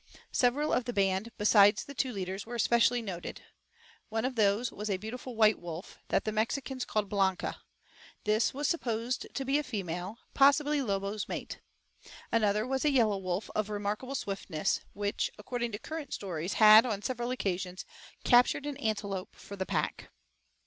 [0.31, 3.43] Several of the band, besides the two leaders, were especially noted.
[4.09, 7.61] One of those was a beautiful white wolf, that the Mexicans called Blanca;
[8.23, 11.59] this was supposed to be a female, possibly Lobo's mate.
[12.31, 17.03] Another was a yellow wolf of remarkable swiftness, which, according to current stories had, on
[17.03, 17.85] several occasions,
[18.23, 20.09] captured an antelope for the pack.